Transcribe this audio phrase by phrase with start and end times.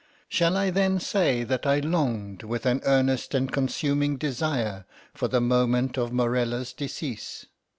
[0.27, 5.39] Shall I then say that I longed with an earnest and consuming desire for the
[5.39, 7.45] moment of Morella's decease?